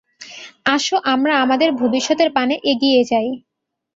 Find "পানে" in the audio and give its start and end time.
2.33-2.55